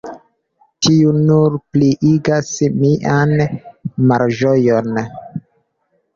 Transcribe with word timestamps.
Tio 0.85 1.11
nur 1.17 1.57
pliigas 1.77 2.49
mian 2.79 3.37
malĝojon. 4.13 4.99